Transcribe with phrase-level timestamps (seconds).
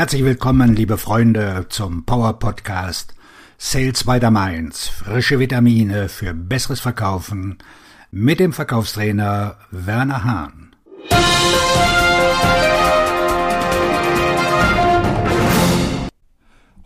[0.00, 3.14] Herzlich willkommen, liebe Freunde, zum Power Podcast
[3.58, 4.88] Sales by the Mainz.
[4.88, 7.58] Frische Vitamine für besseres Verkaufen
[8.10, 10.74] mit dem Verkaufstrainer Werner Hahn.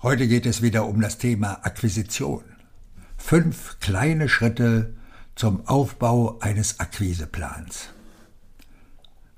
[0.02, 2.42] Heute geht es wieder um das Thema Akquisition.
[3.16, 4.92] Fünf kleine Schritte
[5.36, 7.90] zum Aufbau eines Akquiseplans.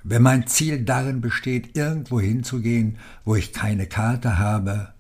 [0.09, 4.95] Wenn mein Ziel darin besteht, irgendwo hinzugehen, wo ich keine Karte habe,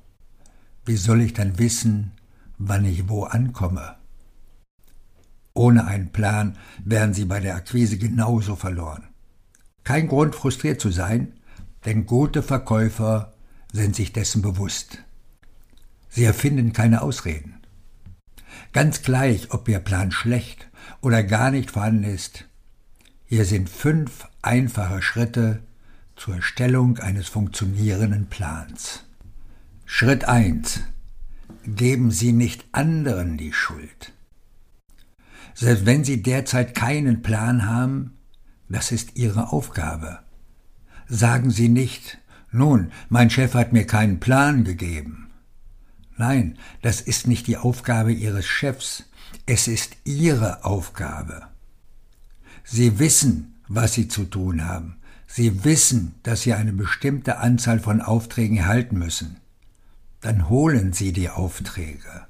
[0.85, 2.11] wie soll ich dann wissen,
[2.59, 3.95] wann ich wo ankomme?
[5.55, 9.05] Ohne einen Plan wären Sie bei der Akquise genauso verloren.
[9.85, 11.35] Kein Grund, frustriert zu sein,
[11.85, 13.33] denn gute Verkäufer
[13.73, 15.05] sind sich dessen bewusst.
[16.09, 17.61] Sie erfinden keine Ausreden.
[18.73, 20.69] Ganz gleich, ob Ihr Plan schlecht
[21.01, 22.49] oder gar nicht vorhanden ist,
[23.29, 25.61] hier sind fünf einfache Schritte
[26.15, 29.05] zur Erstellung eines funktionierenden Plans.
[29.85, 30.81] Schritt 1.
[31.65, 34.13] Geben Sie nicht anderen die Schuld.
[35.55, 38.17] Selbst wenn Sie derzeit keinen Plan haben,
[38.69, 40.21] das ist Ihre Aufgabe.
[41.09, 42.19] Sagen Sie nicht,
[42.53, 45.31] nun, mein Chef hat mir keinen Plan gegeben.
[46.17, 49.05] Nein, das ist nicht die Aufgabe Ihres Chefs,
[49.47, 51.49] es ist Ihre Aufgabe.
[52.69, 54.97] Sie wissen, was Sie zu tun haben.
[55.29, 59.37] Sie wissen, dass Sie eine bestimmte Anzahl von Aufträgen erhalten müssen.
[60.21, 62.27] Dann holen Sie die Aufträge.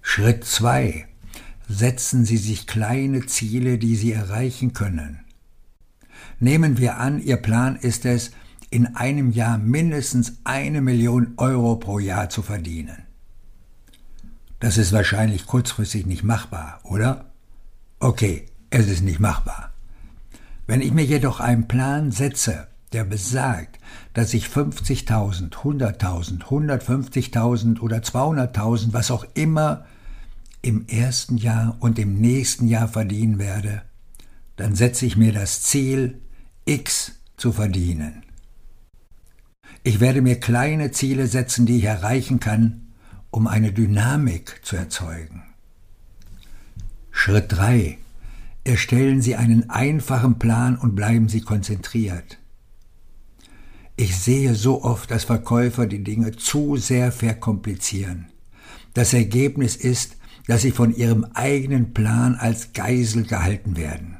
[0.00, 1.06] Schritt 2.
[1.68, 5.20] Setzen Sie sich kleine Ziele, die Sie erreichen können.
[6.40, 8.30] Nehmen wir an, Ihr Plan ist es,
[8.70, 13.02] in einem Jahr mindestens eine Million Euro pro Jahr zu verdienen.
[14.60, 17.26] Das ist wahrscheinlich kurzfristig nicht machbar, oder?
[18.00, 19.72] Okay, es ist nicht machbar.
[20.66, 23.78] Wenn ich mir jedoch einen Plan setze, der besagt,
[24.14, 29.86] dass ich 50.000, 100.000, 150.000 oder 200.000, was auch immer,
[30.62, 33.82] im ersten Jahr und im nächsten Jahr verdienen werde,
[34.56, 36.20] dann setze ich mir das Ziel,
[36.64, 38.24] X zu verdienen.
[39.84, 42.88] Ich werde mir kleine Ziele setzen, die ich erreichen kann,
[43.30, 45.44] um eine Dynamik zu erzeugen.
[47.10, 47.98] Schritt 3.
[48.68, 52.36] Erstellen Sie einen einfachen Plan und bleiben Sie konzentriert.
[53.96, 58.26] Ich sehe so oft, dass Verkäufer die Dinge zu sehr verkomplizieren.
[58.92, 60.18] Das Ergebnis ist,
[60.48, 64.18] dass sie von ihrem eigenen Plan als Geisel gehalten werden.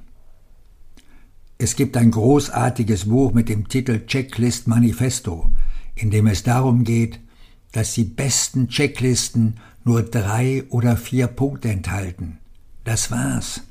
[1.59, 5.53] Es gibt ein großartiges Buch mit dem Titel Checklist Manifesto,
[5.94, 7.20] in dem es darum geht,
[7.72, 12.38] dass die besten Checklisten nur drei oder vier Punkte enthalten.
[12.84, 13.67] Das war's.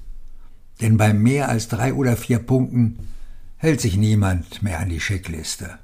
[0.82, 3.00] Denn bei mehr als drei oder vier Punkten
[3.58, 5.80] hält sich niemand mehr an die Checkliste.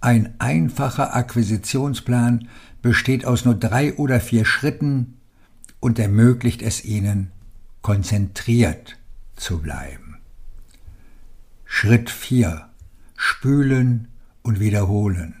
[0.00, 2.48] Ein einfacher Akquisitionsplan
[2.82, 5.16] besteht aus nur drei oder vier Schritten
[5.80, 7.32] und ermöglicht es ihnen,
[7.82, 8.98] konzentriert
[9.34, 10.18] zu bleiben.
[11.64, 12.68] Schritt 4.
[13.16, 14.08] Spülen
[14.42, 15.34] und wiederholen.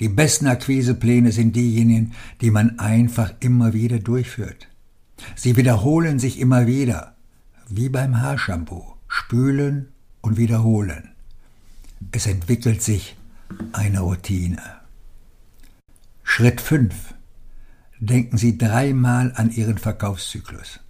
[0.00, 2.12] Die besten Akquisepläne sind diejenigen,
[2.42, 4.68] die man einfach immer wieder durchführt.
[5.34, 7.16] Sie wiederholen sich immer wieder,
[7.68, 9.88] wie beim Haarshampoo, spülen
[10.20, 11.12] und wiederholen.
[12.12, 13.16] Es entwickelt sich
[13.72, 14.60] eine Routine.
[16.22, 17.14] Schritt 5.
[17.98, 20.80] Denken Sie dreimal an Ihren Verkaufszyklus.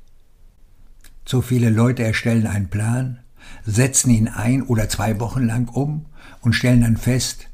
[1.25, 3.19] Zu viele Leute erstellen einen Plan,
[3.64, 6.06] setzen ihn ein oder zwei Wochen lang um
[6.41, 7.48] und stellen dann fest,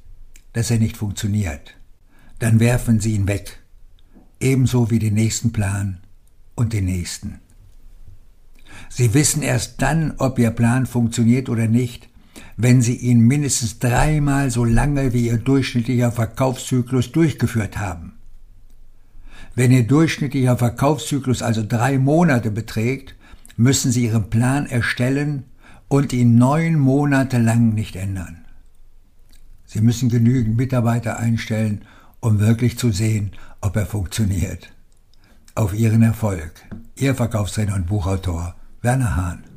[0.52, 1.74] dass er nicht funktioniert.
[2.38, 3.62] Dann werfen sie ihn weg,
[4.40, 6.00] ebenso wie den nächsten Plan
[6.54, 7.40] und den nächsten.
[8.88, 12.08] Sie wissen erst dann, ob Ihr Plan funktioniert oder nicht,
[12.56, 18.14] wenn Sie ihn mindestens dreimal so lange wie Ihr durchschnittlicher Verkaufszyklus durchgeführt haben.
[19.54, 23.14] Wenn Ihr durchschnittlicher Verkaufszyklus also drei Monate beträgt,
[23.56, 25.44] müssen Sie Ihren Plan erstellen
[25.88, 28.44] und ihn neun Monate lang nicht ändern.
[29.66, 31.84] Sie müssen genügend Mitarbeiter einstellen,
[32.20, 34.72] um wirklich zu sehen, ob er funktioniert
[35.54, 36.52] auf Ihren Erfolg.
[36.96, 39.51] Ihr Verkaufstrainer und Buchautor Werner Hahn.